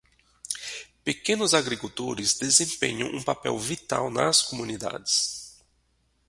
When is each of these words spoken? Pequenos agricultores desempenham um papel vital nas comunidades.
Pequenos 1.03 1.53
agricultores 1.53 2.33
desempenham 2.39 3.09
um 3.13 3.21
papel 3.21 3.55
vital 3.59 4.09
nas 4.09 4.41
comunidades. 4.41 5.59